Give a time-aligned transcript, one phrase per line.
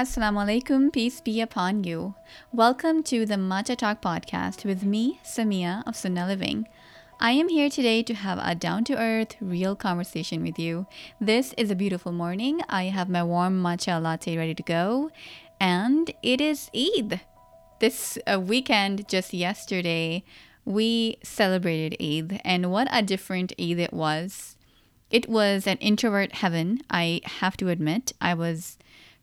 [0.00, 2.14] Assalamu alaikum, peace be upon you.
[2.52, 6.66] Welcome to the Matcha Talk podcast with me, Samia of Sunnah Living.
[7.20, 10.86] I am here today to have a down to earth, real conversation with you.
[11.20, 12.62] This is a beautiful morning.
[12.66, 15.10] I have my warm matcha latte ready to go,
[15.60, 17.20] and it is Eid.
[17.80, 20.24] This uh, weekend, just yesterday,
[20.64, 24.56] we celebrated Eid, and what a different Eid it was.
[25.10, 28.14] It was an introvert heaven, I have to admit.
[28.18, 28.78] I was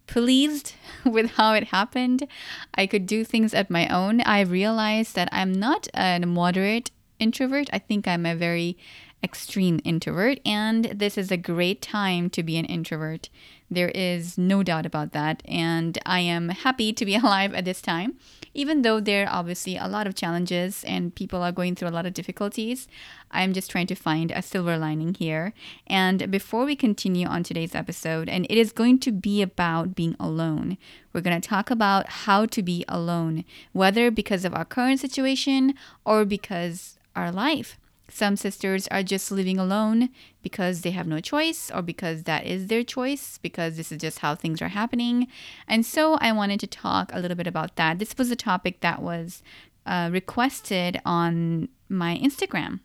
[0.08, 0.74] pleased
[1.06, 2.28] with how it happened.
[2.74, 4.22] I could do things at my own.
[4.22, 7.70] I realized that I'm not a moderate introvert.
[7.74, 8.78] I think I'm a very
[9.24, 13.30] extreme introvert, and this is a great time to be an introvert.
[13.70, 17.82] There is no doubt about that, and I am happy to be alive at this
[17.82, 18.16] time,
[18.54, 21.98] even though there are obviously a lot of challenges and people are going through a
[21.98, 22.88] lot of difficulties.
[23.32, 25.54] I'm just trying to find a silver lining here.
[25.88, 30.16] And before we continue on today's episode, and it is going to be about being
[30.20, 30.78] alone,
[31.12, 33.44] we're going to talk about how to be alone,
[33.74, 35.74] whether because of our current situation
[36.06, 37.78] or because our life.
[38.10, 40.10] Some sisters are just living alone
[40.42, 44.20] because they have no choice or because that is their choice, because this is just
[44.20, 45.28] how things are happening.
[45.68, 48.00] And so I wanted to talk a little bit about that.
[48.00, 49.44] This was a topic that was
[49.86, 52.80] uh, requested on my Instagram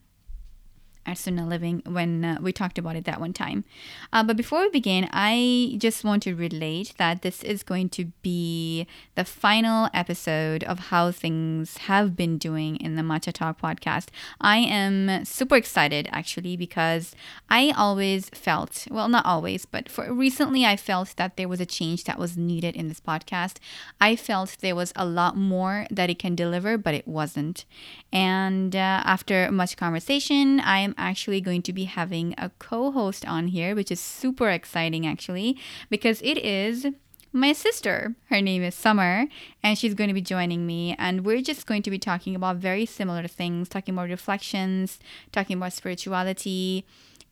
[1.04, 3.64] at Sunnah Living when uh, we talked about it that one time.
[4.12, 8.06] Uh, but before we begin, I just want to relate that this is going to
[8.22, 14.08] be the final episode of how things have been doing in the Matcha Talk podcast.
[14.40, 17.14] I am super excited actually because
[17.50, 21.66] I always felt, well, not always, but for recently I felt that there was a
[21.66, 23.56] change that was needed in this podcast.
[24.00, 27.64] I felt there was a lot more that it can deliver, but it wasn't.
[28.12, 33.26] And uh, after much conversation, I am actually going to be having a co host
[33.26, 35.56] on here, which is super exciting actually,
[35.90, 36.86] because it is
[37.32, 38.14] my sister.
[38.28, 39.26] Her name is Summer,
[39.62, 40.94] and she's going to be joining me.
[40.98, 44.98] And we're just going to be talking about very similar things, talking about reflections,
[45.32, 46.84] talking about spirituality,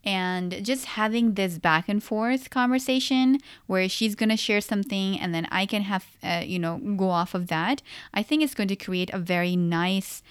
[0.04, 5.34] and just having this back and forth conversation where she's going to share something and
[5.34, 7.82] then I can have, uh, you know, go off of that.
[8.14, 10.22] I think it's going to create a very nice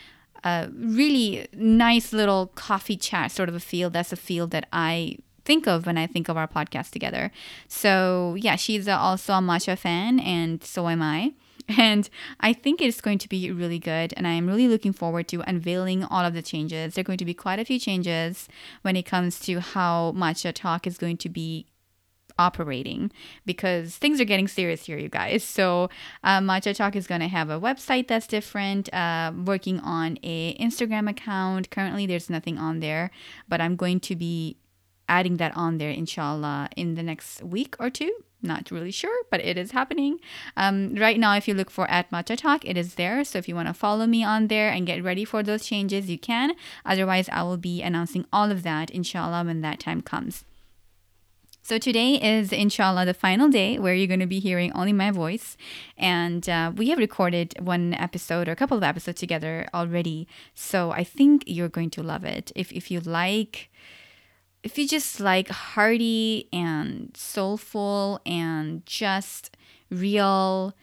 [0.43, 3.89] a really nice little coffee chat sort of a feel.
[3.89, 7.31] That's a feel that I think of when I think of our podcast together.
[7.67, 11.33] So, yeah, she's also a matcha fan, and so am I.
[11.77, 14.11] And I think it's going to be really good.
[14.17, 16.95] And I'm really looking forward to unveiling all of the changes.
[16.95, 18.47] There are going to be quite a few changes
[18.81, 21.67] when it comes to how Matcha Talk is going to be
[22.39, 23.11] operating
[23.45, 25.43] because things are getting serious here, you guys.
[25.43, 25.89] So
[26.23, 28.91] uh, Matcha Talk is going to have a website that's different.
[28.93, 31.69] Uh, working on a Instagram account.
[31.69, 33.11] Currently, there's nothing on there,
[33.47, 34.57] but I'm going to be
[35.07, 38.11] adding that on there, inshallah, in the next week or two.
[38.41, 40.19] Not really sure, but it is happening.
[40.55, 43.25] Um, right now, if you look for at Matcha Talk, it is there.
[43.25, 46.09] So if you want to follow me on there and get ready for those changes,
[46.09, 46.53] you can.
[46.85, 50.45] Otherwise, I will be announcing all of that, inshallah, when that time comes.
[51.69, 55.11] So today is, inshallah, the final day where you're going to be hearing only my
[55.11, 55.55] voice.
[55.99, 60.27] And uh, we have recorded one episode or a couple of episodes together already.
[60.55, 62.51] So I think you're going to love it.
[62.55, 63.69] If, if you like,
[64.63, 69.55] if you just like hearty and soulful and just
[69.91, 70.73] real,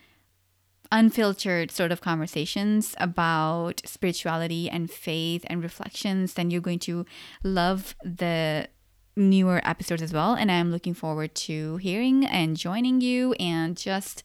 [0.93, 7.05] unfiltered sort of conversations about spirituality and faith and reflections, then you're going to
[7.43, 8.69] love the
[9.17, 10.35] newer episodes as well.
[10.35, 14.23] And I'm looking forward to hearing and joining you and just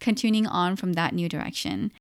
[0.00, 1.92] continuing on from that new direction.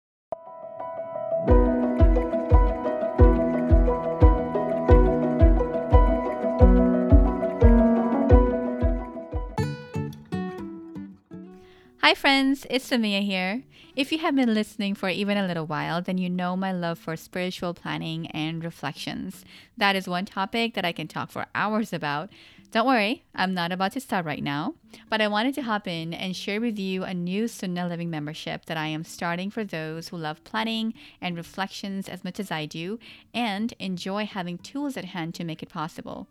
[12.11, 13.63] Hi, friends, it's Samia here.
[13.95, 16.99] If you have been listening for even a little while, then you know my love
[16.99, 19.45] for spiritual planning and reflections.
[19.77, 22.29] That is one topic that I can talk for hours about.
[22.71, 24.75] Don't worry, I'm not about to start right now,
[25.09, 28.65] but I wanted to hop in and share with you a new Sunnah Living membership
[28.65, 32.65] that I am starting for those who love planning and reflections as much as I
[32.65, 32.99] do
[33.33, 36.27] and enjoy having tools at hand to make it possible.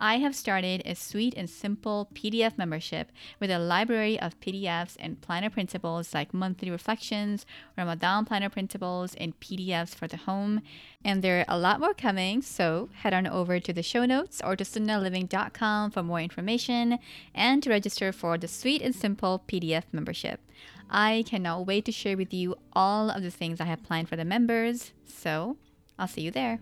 [0.00, 3.10] I have started a sweet and simple PDF membership
[3.40, 7.44] with a library of PDFs and planner principles like monthly reflections,
[7.76, 10.60] Ramadan planner principles, and PDFs for the home.
[11.04, 14.40] And there are a lot more coming, so head on over to the show notes
[14.44, 17.00] or to sunnahliving.com for more information
[17.34, 20.40] and to register for the sweet and simple PDF membership.
[20.88, 24.16] I cannot wait to share with you all of the things I have planned for
[24.16, 25.56] the members, so
[25.98, 26.60] I'll see you there.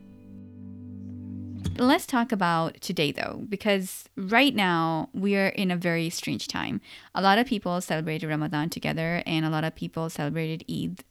[1.78, 6.80] Let's talk about today though, because right now we are in a very strange time.
[7.14, 11.04] A lot of people celebrated Ramadan together, and a lot of people celebrated Eid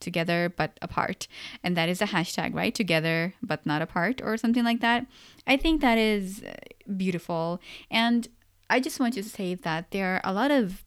[0.00, 1.28] together but apart.
[1.62, 2.74] And that is a hashtag, right?
[2.74, 5.06] Together but not apart, or something like that.
[5.46, 6.54] I think that is uh,
[6.96, 7.60] beautiful.
[7.90, 8.28] And
[8.68, 10.84] I just want to say that there are a lot of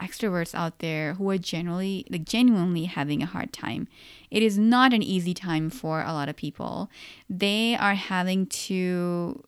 [0.00, 3.88] extroverts out there who are generally like genuinely having a hard time.
[4.30, 6.90] It is not an easy time for a lot of people.
[7.28, 9.44] They are having to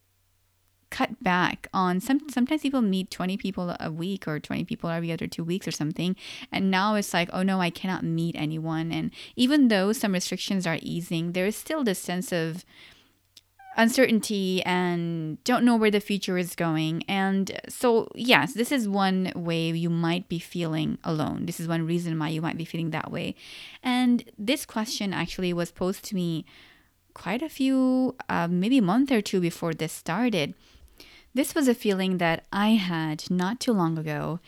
[0.91, 5.13] cut back on some sometimes people meet 20 people a week or 20 people every
[5.13, 6.17] other two weeks or something
[6.51, 10.67] and now it's like oh no i cannot meet anyone and even though some restrictions
[10.67, 12.65] are easing there is still this sense of
[13.81, 17.03] uncertainty and don't know where the future is going.
[17.09, 21.47] And so, yes, this is one way you might be feeling alone.
[21.47, 23.35] This is one reason why you might be feeling that way.
[23.83, 26.45] And this question actually was posed to me
[27.15, 30.55] quite a few, uh, maybe a month or two before this started.
[31.33, 34.41] This was a feeling that I had not too long ago.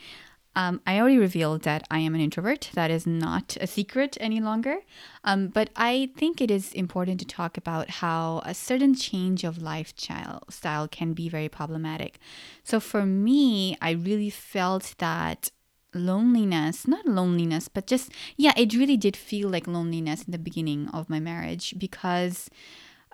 [0.55, 2.69] Um, I already revealed that I am an introvert.
[2.73, 4.77] That is not a secret any longer.
[5.23, 9.61] Um, but I think it is important to talk about how a certain change of
[9.61, 12.19] lifestyle style can be very problematic.
[12.63, 15.49] So for me, I really felt that
[15.95, 20.87] loneliness, not loneliness, but just, yeah, it really did feel like loneliness in the beginning
[20.89, 22.49] of my marriage because.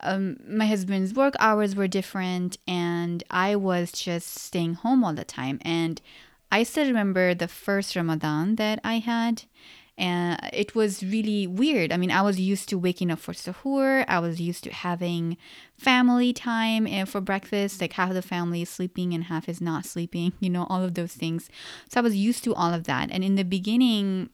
[0.01, 5.25] Um, my husband's work hours were different and I was just staying home all the
[5.25, 5.59] time.
[5.63, 6.01] And
[6.51, 9.43] I still remember the first Ramadan that I had.
[9.97, 11.91] And it was really weird.
[11.91, 14.05] I mean, I was used to waking up for suhoor.
[14.07, 15.35] I was used to having
[15.77, 19.85] family time and for breakfast, like half the family is sleeping and half is not
[19.85, 21.49] sleeping, you know, all of those things.
[21.89, 23.09] So I was used to all of that.
[23.11, 24.29] And in the beginning,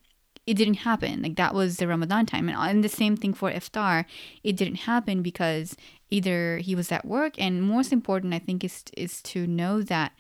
[0.46, 1.24] it didn't happen.
[1.24, 2.48] Like that was the Ramadan time.
[2.48, 4.06] And, uh, and the same thing for iftar.
[4.44, 5.76] It didn't happen because
[6.12, 10.12] either he was at work and most important I think is is to know that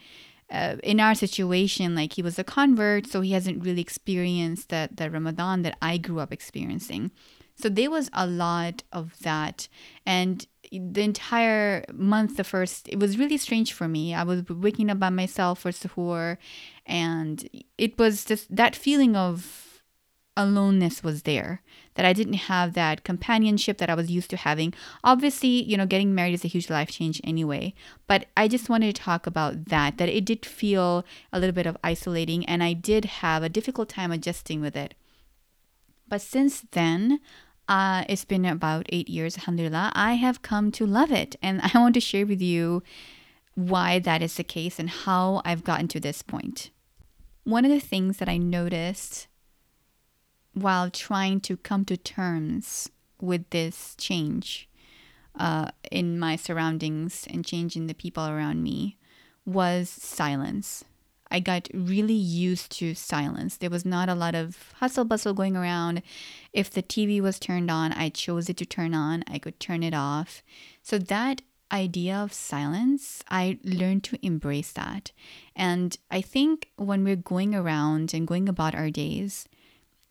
[0.51, 4.89] uh, in our situation, like he was a convert, so he hasn't really experienced the,
[4.93, 7.11] the Ramadan that I grew up experiencing.
[7.55, 9.67] So there was a lot of that.
[10.05, 14.13] And the entire month, the first, it was really strange for me.
[14.13, 16.37] I was waking up by myself for suhoor,
[16.85, 19.74] and it was just that feeling of
[20.37, 21.61] aloneness was there
[21.95, 24.73] that i didn't have that companionship that i was used to having.
[25.03, 27.73] Obviously you know getting married is a huge life change anyway
[28.07, 31.65] but i just wanted to talk about that that it did feel a little bit
[31.65, 34.93] of isolating and i did have a difficult time adjusting with it.
[36.07, 37.19] But since then
[37.67, 41.79] uh, it's been about eight years alhamdulillah i have come to love it and i
[41.79, 42.83] want to share with you
[43.55, 46.71] why that is the case and how i've gotten to this point.
[47.45, 49.27] One of the things that i noticed
[50.55, 52.89] while trying to come to terms
[53.21, 54.67] with this change
[55.37, 58.97] uh, in my surroundings and changing the people around me
[59.45, 60.83] was silence.
[61.29, 63.57] I got really used to silence.
[63.57, 66.01] There was not a lot of hustle bustle going around.
[66.53, 69.23] If the TV was turned on, I chose it to turn on.
[69.27, 70.43] I could turn it off.
[70.81, 71.41] So that
[71.71, 75.11] idea of silence, I learned to embrace that.
[75.55, 79.47] And I think when we're going around and going about our days,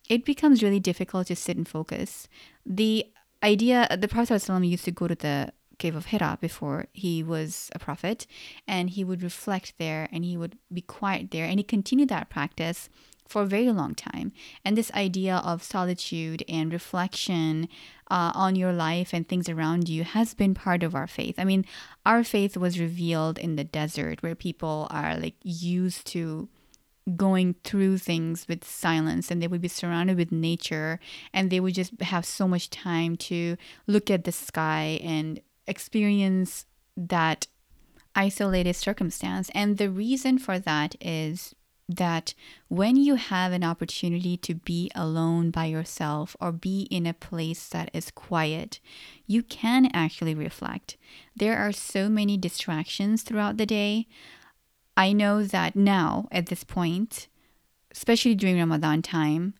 [0.08, 2.28] it becomes really difficult to sit and focus.
[2.66, 3.06] The
[3.42, 7.78] idea, the Prophet used to go to the cave of Hira before he was a
[7.78, 8.26] prophet,
[8.66, 12.30] and he would reflect there and he would be quiet there, and he continued that
[12.30, 12.88] practice
[13.26, 14.32] for a very long time.
[14.64, 17.68] And this idea of solitude and reflection
[18.10, 21.36] uh, on your life and things around you has been part of our faith.
[21.38, 21.64] I mean,
[22.04, 26.48] our faith was revealed in the desert where people are like used to
[27.16, 30.98] going through things with silence and they would be surrounded with nature
[31.32, 33.56] and they would just have so much time to
[33.86, 37.46] look at the sky and experience that
[38.14, 39.50] isolated circumstance.
[39.54, 41.54] And the reason for that is
[41.88, 42.32] that
[42.68, 47.68] when you have an opportunity to be alone by yourself or be in a place
[47.68, 48.80] that is quiet,
[49.26, 50.96] you can actually reflect.
[51.36, 54.06] There are so many distractions throughout the day.
[54.96, 57.28] I know that now at this point,
[57.90, 59.54] especially during Ramadan time,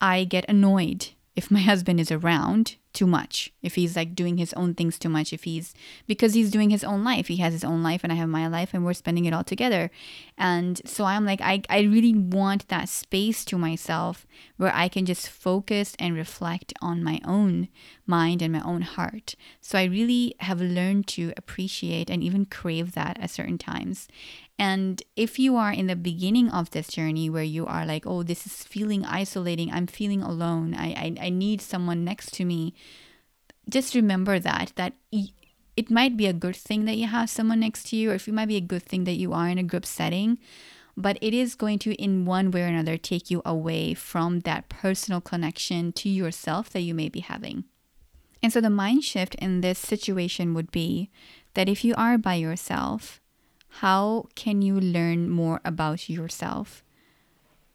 [0.00, 4.52] I get annoyed if my husband is around too much if he's like doing his
[4.54, 5.74] own things too much if he's
[6.06, 8.46] because he's doing his own life he has his own life and i have my
[8.46, 9.90] life and we're spending it all together.
[10.38, 14.26] And so i'm like i, I really want that space to myself
[14.56, 17.68] where i can just focus and reflect on my own
[18.06, 19.34] mind and my own heart.
[19.60, 24.06] So i really have learned to appreciate and even crave that at certain times
[24.58, 28.22] and if you are in the beginning of this journey where you are like, oh,
[28.22, 32.74] this is feeling isolating, I'm feeling alone, I, I, I need someone next to me,
[33.68, 34.92] just remember that, that
[35.76, 38.28] it might be a good thing that you have someone next to you, or if
[38.28, 40.38] it might be a good thing that you are in a group setting,
[40.96, 44.68] but it is going to, in one way or another, take you away from that
[44.68, 47.64] personal connection to yourself that you may be having.
[48.40, 51.10] And so the mind shift in this situation would be
[51.54, 53.20] that if you are by yourself,
[53.80, 56.84] how can you learn more about yourself?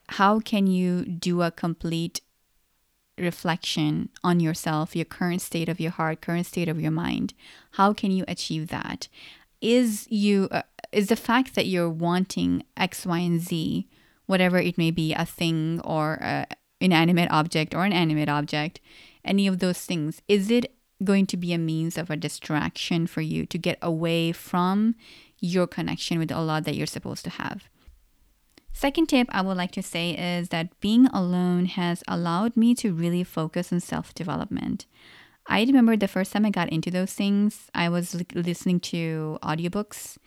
[0.08, 2.22] How can you do a complete
[3.20, 7.34] reflection on yourself, your current state of your heart, current state of your mind.
[7.72, 9.08] How can you achieve that?
[9.62, 13.88] Is you uh, is the fact that you're wanting X, Y, and Z,
[14.25, 16.48] whatever it may be, a thing or an
[16.79, 18.79] inanimate object or an animate object,
[19.25, 23.22] any of those things, is it going to be a means of a distraction for
[23.22, 24.96] you to get away from
[25.39, 27.69] your connection with Allah that you're supposed to have?
[28.74, 32.93] Second tip I would like to say is that being alone has allowed me to
[32.93, 34.86] really focus on self development.
[35.48, 40.17] I remember the first time I got into those things, I was listening to audiobooks,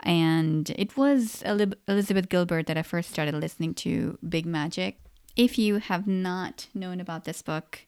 [0.00, 4.98] and it was Elizabeth Gilbert that I first started listening to Big Magic.
[5.36, 7.86] If you have not known about this book,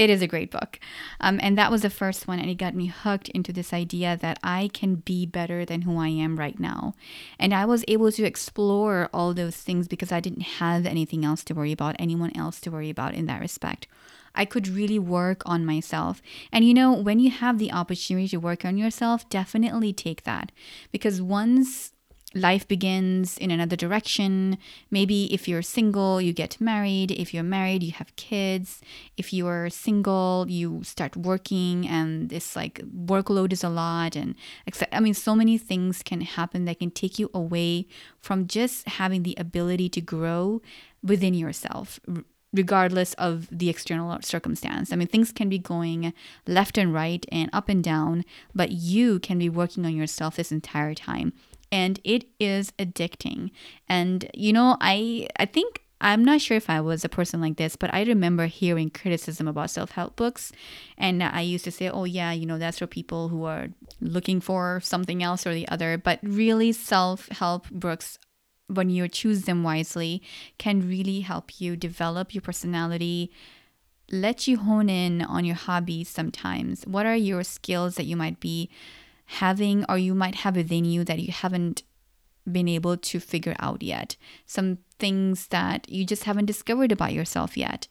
[0.00, 0.80] it is a great book.
[1.20, 4.16] Um, and that was the first one, and it got me hooked into this idea
[4.16, 6.94] that I can be better than who I am right now.
[7.38, 11.44] And I was able to explore all those things because I didn't have anything else
[11.44, 13.88] to worry about, anyone else to worry about in that respect.
[14.34, 16.22] I could really work on myself.
[16.50, 20.50] And you know, when you have the opportunity to work on yourself, definitely take that.
[20.92, 21.92] Because once
[22.34, 24.58] life begins in another direction.
[24.90, 27.10] Maybe if you're single, you get married.
[27.10, 28.80] If you're married, you have kids.
[29.16, 34.34] If you are single, you start working and it's like workload is a lot and
[34.92, 37.86] I mean so many things can happen that can take you away
[38.20, 40.62] from just having the ability to grow
[41.02, 41.98] within yourself
[42.52, 44.92] regardless of the external circumstance.
[44.92, 46.12] I mean, things can be going
[46.48, 50.50] left and right and up and down, but you can be working on yourself this
[50.50, 51.32] entire time
[51.72, 53.50] and it is addicting.
[53.88, 57.56] And you know, I I think I'm not sure if I was a person like
[57.56, 60.50] this, but I remember hearing criticism about self help books.
[60.96, 63.68] And I used to say, oh, yeah, you know, that's for people who are
[64.00, 65.98] looking for something else or the other.
[65.98, 68.18] But really, self help books,
[68.68, 70.22] when you choose them wisely,
[70.56, 73.30] can really help you develop your personality,
[74.10, 76.84] let you hone in on your hobbies sometimes.
[76.84, 78.70] What are your skills that you might be
[79.38, 81.82] having or you might have within you that you haven't
[82.50, 84.16] been able to figure out yet.
[84.46, 87.86] Some things that you just haven't discovered about yourself yet.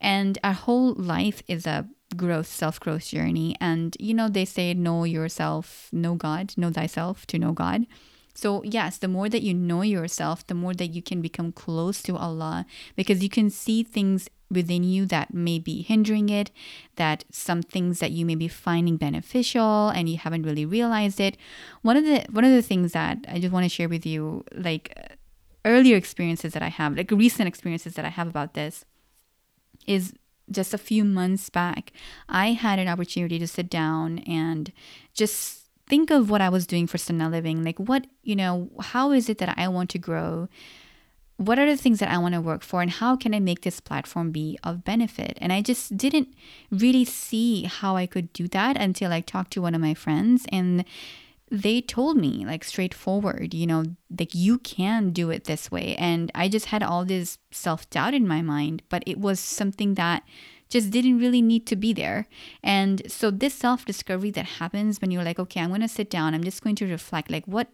[0.00, 3.56] And our whole life is a growth, self growth journey.
[3.60, 7.86] And, you know, they say, know yourself, know God, know thyself to know God.
[8.34, 12.02] So, yes, the more that you know yourself, the more that you can become close
[12.02, 16.50] to Allah because you can see things within you that may be hindering it,
[16.96, 21.36] that some things that you may be finding beneficial and you haven't really realized it.
[21.82, 24.44] One of the one of the things that I just want to share with you
[24.54, 25.18] like
[25.64, 28.84] earlier experiences that I have, like recent experiences that I have about this
[29.86, 30.12] is
[30.50, 31.92] just a few months back,
[32.28, 34.72] I had an opportunity to sit down and
[35.14, 37.62] just think of what I was doing for Sunnah Living.
[37.62, 40.48] Like, what, you know, how is it that I want to grow?
[41.44, 42.82] What are the things that I want to work for?
[42.82, 45.38] And how can I make this platform be of benefit?
[45.40, 46.28] And I just didn't
[46.70, 50.46] really see how I could do that until I talked to one of my friends
[50.50, 50.84] and
[51.50, 53.84] they told me like straightforward, you know,
[54.18, 55.94] like you can do it this way.
[55.96, 59.94] And I just had all this self doubt in my mind, but it was something
[59.94, 60.22] that
[60.70, 62.26] just didn't really need to be there.
[62.62, 66.32] And so this self-discovery that happens when you're like, okay, I'm going to sit down,
[66.32, 67.68] I'm just going to reflect like what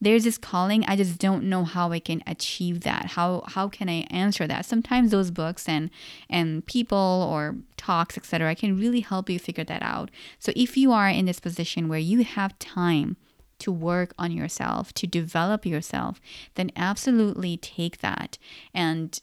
[0.00, 0.84] there's this calling.
[0.86, 3.06] I just don't know how i can achieve that.
[3.16, 4.64] How how can i answer that?
[4.64, 5.90] Sometimes those books and
[6.28, 10.10] and people or talks etc can really help you figure that out.
[10.38, 13.16] So if you are in this position where you have time
[13.58, 16.20] to work on yourself to develop yourself
[16.54, 18.38] then absolutely take that.
[18.72, 19.20] And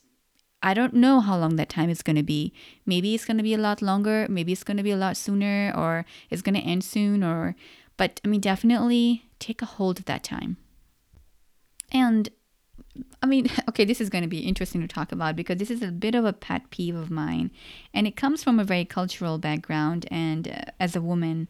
[0.62, 2.52] I don't know how long that time is going to be.
[2.84, 5.16] Maybe it's going to be a lot longer, maybe it's going to be a lot
[5.16, 7.56] sooner or it's going to end soon or
[7.96, 10.56] but I mean definitely take a hold of that time.
[11.90, 12.28] And
[13.22, 15.82] I mean, okay, this is going to be interesting to talk about because this is
[15.82, 17.50] a bit of a pet peeve of mine
[17.94, 21.48] and it comes from a very cultural background and uh, as a woman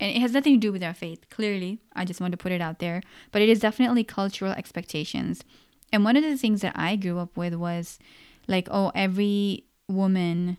[0.00, 1.78] and it has nothing to do with our faith, clearly.
[1.94, 3.00] I just want to put it out there,
[3.30, 5.44] but it is definitely cultural expectations.
[5.92, 8.00] And one of the things that I grew up with was
[8.48, 10.56] like oh every woman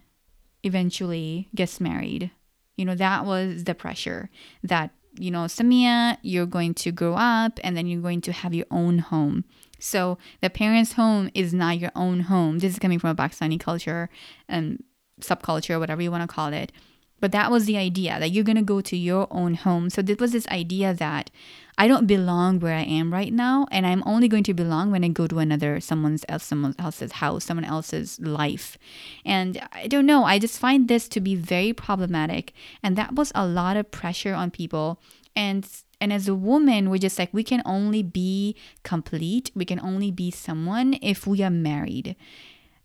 [0.63, 2.31] eventually gets married
[2.75, 4.29] you know that was the pressure
[4.63, 8.53] that you know samia you're going to grow up and then you're going to have
[8.53, 9.45] your own home.
[9.79, 12.60] So the parents home is not your own home.
[12.60, 14.10] This is coming from a pakistani culture
[14.48, 14.84] and
[15.22, 16.72] subculture whatever you want to call it.
[17.19, 19.89] But that was the idea that you're going to go to your own home.
[19.89, 21.31] So this was this idea that
[21.77, 25.03] I don't belong where I am right now, and I'm only going to belong when
[25.03, 28.77] I go to another someone's else, someone else's house, someone else's life.
[29.25, 33.32] And I don't know, I just find this to be very problematic, and that was
[33.36, 35.01] a lot of pressure on people.
[35.36, 35.67] And
[36.00, 40.12] and as a woman, we're just like we can only be complete, we can only
[40.12, 42.15] be someone if we are married,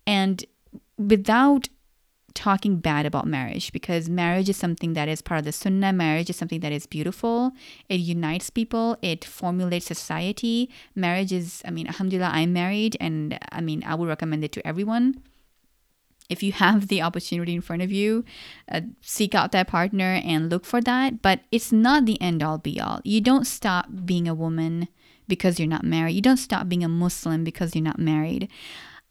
[0.05, 0.43] and
[0.97, 1.69] without
[2.33, 5.93] talking bad about marriage because marriage is something that is part of the sunnah.
[5.93, 7.51] Marriage is something that is beautiful.
[7.89, 8.97] It unites people.
[9.01, 10.69] It formulates society.
[10.95, 14.65] Marriage is i mean alhamdulillah i'm married and i mean i would recommend it to
[14.67, 15.21] everyone.
[16.29, 18.23] If you have the opportunity in front of you
[18.71, 21.21] uh, seek out that partner and look for that.
[21.21, 23.01] But it's not the end all be all.
[23.03, 24.87] You don't stop being a woman
[25.27, 26.13] because you're not married.
[26.13, 28.47] You don't stop being a muslim because you're not married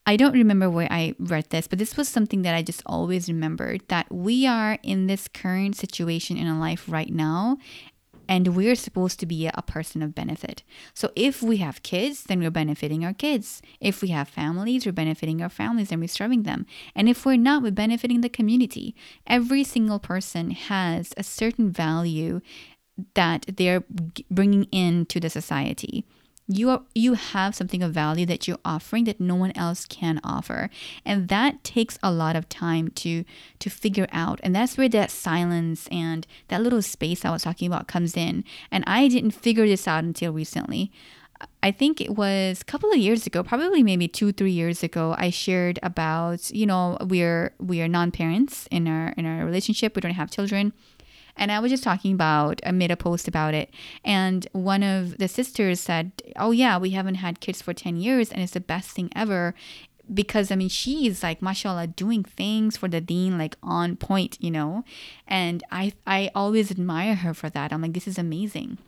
[0.07, 3.29] I don't remember where I read this, but this was something that I just always
[3.29, 7.59] remembered that we are in this current situation in our life right now,
[8.29, 10.63] and we're supposed to be a person of benefit.
[10.95, 13.61] So if we have kids, then we're benefiting our kids.
[13.81, 16.65] If we have families, we're benefiting our families and we're serving them.
[16.95, 18.95] And if we're not, we're benefiting the community.
[19.27, 22.41] Every single person has a certain value
[23.15, 23.83] that they're
[24.31, 26.07] bringing into the society
[26.51, 30.21] you are you have something of value that you're offering that no one else can
[30.25, 30.69] offer
[31.05, 33.25] and that takes a lot of time to
[33.59, 37.69] to figure out and that's where that silence and that little space i was talking
[37.69, 40.91] about comes in and i didn't figure this out until recently
[41.63, 45.15] I think it was a couple of years ago, probably maybe two, three years ago,
[45.17, 49.97] I shared about, you know, we're we are non-parents in our in our relationship.
[49.97, 50.75] We don't have children.
[51.37, 53.71] And I was just talking about, I made a post about it.
[54.05, 58.31] And one of the sisters said, Oh, yeah, we haven't had kids for 10 years
[58.31, 59.55] and it's the best thing ever.
[60.13, 64.51] Because I mean, she's like, mashallah, doing things for the deen like on point, you
[64.51, 64.85] know?
[65.29, 67.73] And I, I always admire her for that.
[67.73, 68.79] I'm like, this is amazing.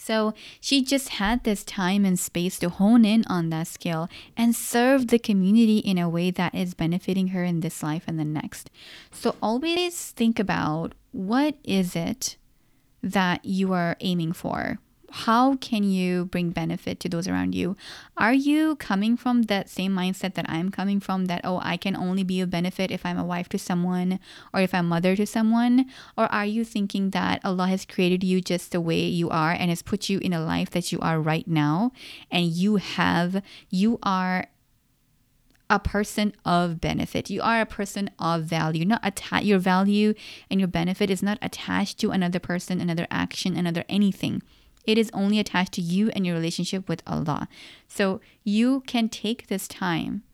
[0.00, 4.56] So she just had this time and space to hone in on that skill and
[4.56, 8.24] serve the community in a way that is benefiting her in this life and the
[8.24, 8.70] next.
[9.12, 12.36] So always think about what is it
[13.02, 14.78] that you are aiming for?
[15.10, 17.76] how can you bring benefit to those around you?
[18.16, 21.96] Are you coming from that same mindset that I'm coming from that, oh, I can
[21.96, 24.20] only be of benefit if I'm a wife to someone
[24.54, 25.86] or if I'm mother to someone?
[26.16, 29.70] Or are you thinking that Allah has created you just the way you are and
[29.70, 31.92] has put you in a life that you are right now
[32.30, 34.46] and you have, you are
[35.70, 37.30] a person of benefit.
[37.30, 38.84] You are a person of value.
[38.84, 39.46] Not attached.
[39.46, 40.14] Your value
[40.50, 44.42] and your benefit is not attached to another person, another action, another anything.
[44.84, 47.48] It is only attached to you and your relationship with Allah.
[47.86, 50.24] So you can take this time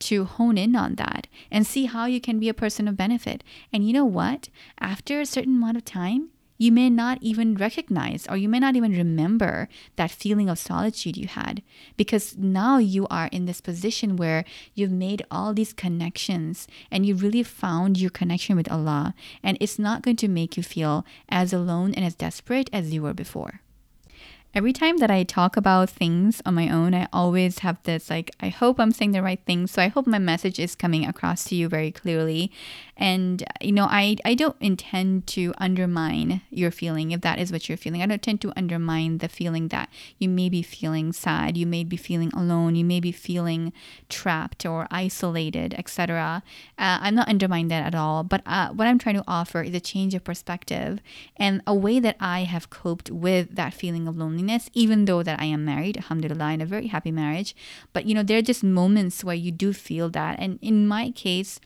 [0.00, 3.42] to hone in on that and see how you can be a person of benefit.
[3.72, 4.48] And you know what?
[4.78, 8.76] After a certain amount of time, you may not even recognize or you may not
[8.76, 11.62] even remember that feeling of solitude you had
[11.96, 17.14] because now you are in this position where you've made all these connections and you
[17.14, 21.52] really found your connection with Allah and it's not going to make you feel as
[21.52, 23.60] alone and as desperate as you were before
[24.54, 28.30] every time that I talk about things on my own, I always have this like,
[28.40, 29.66] I hope I'm saying the right thing.
[29.66, 32.52] So I hope my message is coming across to you very clearly.
[32.96, 37.68] And, you know, I, I don't intend to undermine your feeling if that is what
[37.68, 38.02] you're feeling.
[38.02, 41.82] I don't tend to undermine the feeling that you may be feeling sad, you may
[41.82, 43.72] be feeling alone, you may be feeling
[44.08, 46.42] trapped or isolated, etc.
[46.78, 48.22] Uh, I'm not undermining that at all.
[48.22, 51.00] But uh, what I'm trying to offer is a change of perspective
[51.36, 55.40] and a way that I have coped with that feeling of loneliness even though that
[55.40, 57.56] I am married, alhamdulillah, in a very happy marriage.
[57.92, 60.38] But you know, there are just moments where you do feel that.
[60.38, 61.60] And in my case,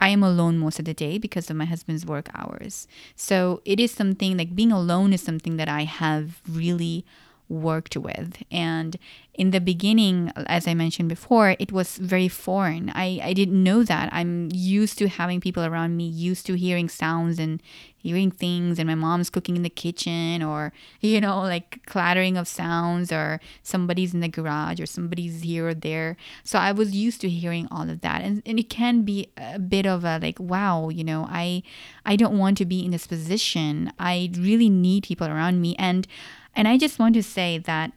[0.00, 2.88] I am alone most of the day because of my husband's work hours.
[3.14, 7.04] So it is something like being alone is something that I have really
[7.50, 8.42] worked with.
[8.50, 8.96] And
[9.34, 12.90] in the beginning, as I mentioned before, it was very foreign.
[12.94, 14.12] I, I didn't know that.
[14.12, 17.62] I'm used to having people around me, used to hearing sounds and
[17.96, 22.48] hearing things, and my mom's cooking in the kitchen, or, you know, like clattering of
[22.48, 26.16] sounds, or somebody's in the garage, or somebody's here or there.
[26.44, 28.22] So I was used to hearing all of that.
[28.22, 31.62] And, and it can be a bit of a like, wow, you know, I
[32.04, 33.92] I don't want to be in this position.
[33.98, 35.76] I really need people around me.
[35.78, 36.06] And
[36.54, 37.92] and I just want to say that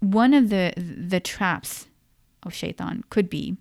[0.00, 1.86] one of the the traps
[2.42, 3.56] of shaitan could be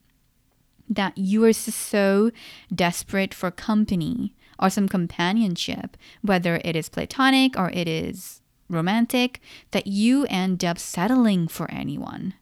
[0.89, 2.31] that you are so
[2.73, 9.87] desperate for company or some companionship, whether it is platonic or it is romantic, that
[9.87, 12.33] you end up settling for anyone.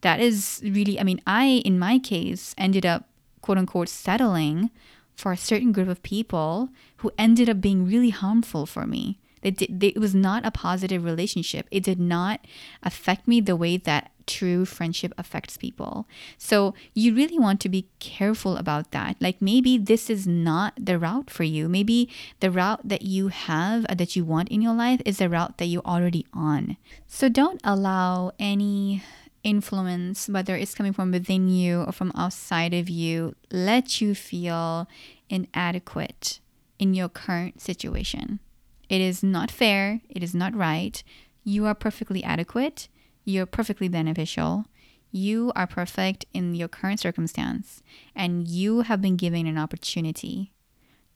[0.00, 3.08] That is really, I mean, I, in my case, ended up
[3.42, 4.70] quote unquote settling
[5.14, 9.18] for a certain group of people who ended up being really harmful for me.
[9.42, 11.66] It, did, it was not a positive relationship.
[11.70, 12.40] It did not
[12.82, 16.06] affect me the way that true friendship affects people.
[16.36, 19.16] So you really want to be careful about that.
[19.20, 21.68] Like maybe this is not the route for you.
[21.68, 25.28] Maybe the route that you have uh, that you want in your life is the
[25.28, 26.76] route that you're already on.
[27.06, 29.02] So don't allow any
[29.42, 34.86] influence, whether it's coming from within you or from outside of you, let you feel
[35.30, 36.40] inadequate
[36.78, 38.40] in your current situation.
[38.88, 40.00] It is not fair.
[40.08, 41.02] It is not right.
[41.44, 42.88] You are perfectly adequate.
[43.24, 44.64] You're perfectly beneficial.
[45.10, 47.82] You are perfect in your current circumstance.
[48.14, 50.52] And you have been given an opportunity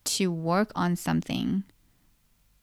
[0.05, 1.65] to work on something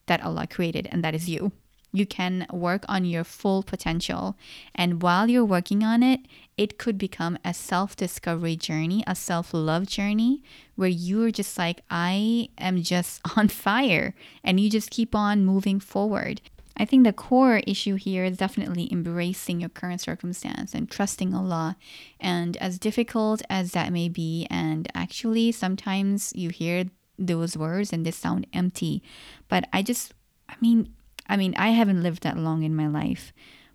[0.08, 1.52] that Allah created, and that is you.
[1.92, 4.38] You can work on your full potential.
[4.76, 6.22] And while you're working on it,
[6.58, 10.44] it could become a self discovery journey, a self love journey
[10.76, 14.14] where you're just like, I am just on fire.
[14.44, 16.42] And you just keep on moving forward.
[16.80, 21.76] I think the core issue here is definitely embracing your current circumstance and trusting Allah.
[22.22, 26.86] And as difficult as that may be, and actually sometimes you hear
[27.18, 29.04] those words and they sound empty,
[29.50, 30.14] but I just,
[30.48, 30.94] I mean,
[31.30, 33.32] I mean, I haven't lived that long in my life,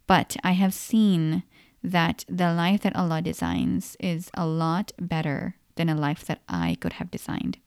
[0.08, 1.44] but I have seen
[1.82, 6.76] that the life that Allah designs is a lot better than a life that I
[6.80, 7.58] could have designed.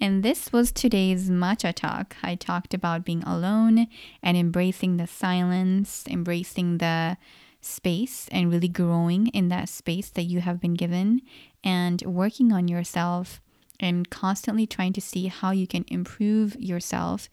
[0.00, 2.16] And this was today's matcha talk.
[2.22, 3.86] I talked about being alone
[4.22, 7.18] and embracing the silence, embracing the
[7.60, 11.22] space, and really growing in that space that you have been given,
[11.62, 13.40] and working on yourself
[13.78, 17.28] and constantly trying to see how you can improve yourself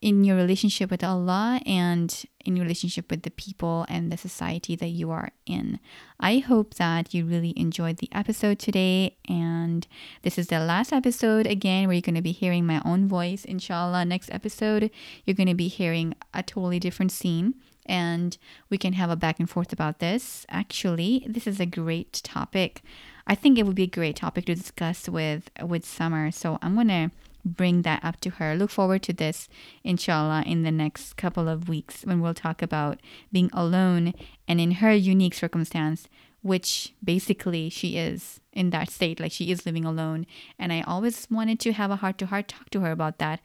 [0.00, 4.76] in your relationship with Allah and in your relationship with the people and the society
[4.76, 5.80] that you are in.
[6.20, 9.16] I hope that you really enjoyed the episode today.
[9.28, 9.86] And
[10.22, 13.44] this is the last episode again where you're going to be hearing my own voice.
[13.44, 14.90] Inshallah, next episode,
[15.24, 17.54] you're going to be hearing a totally different scene.
[17.86, 18.36] And
[18.68, 20.44] we can have a back and forth about this.
[20.48, 22.82] Actually, this is a great topic.
[23.26, 26.30] I think it would be a great topic to discuss with with Summer.
[26.30, 27.10] So I'm gonna
[27.46, 28.56] bring that up to her.
[28.56, 29.48] Look forward to this,
[29.84, 32.98] inshallah, in the next couple of weeks when we'll talk about
[33.32, 34.12] being alone
[34.48, 36.08] and in her unique circumstance,
[36.42, 40.26] which basically she is in that state, like she is living alone.
[40.58, 43.40] And I always wanted to have a heart to heart talk to her about that.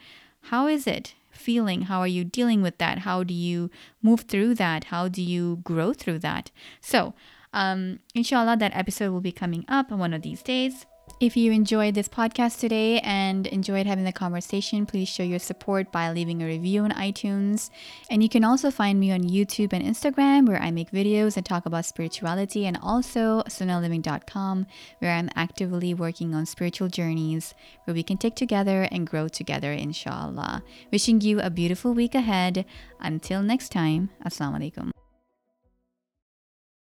[0.46, 1.84] How is it feeling?
[1.84, 3.00] How are you dealing with that?
[3.00, 3.70] How do you
[4.02, 4.86] move through that?
[4.86, 6.50] How do you grow through that?
[6.82, 7.14] So,
[7.54, 10.86] um, inshallah, that episode will be coming up one of these days.
[11.22, 15.92] If you enjoyed this podcast today and enjoyed having the conversation, please show your support
[15.92, 17.70] by leaving a review on iTunes.
[18.10, 21.46] And you can also find me on YouTube and Instagram where I make videos and
[21.46, 24.66] talk about spirituality, and also sunnahliving.com
[24.98, 27.54] where I'm actively working on spiritual journeys
[27.84, 30.64] where we can take together and grow together, inshallah.
[30.92, 32.66] Wishing you a beautiful week ahead.
[33.00, 34.91] Until next time, Assalamu alaikum.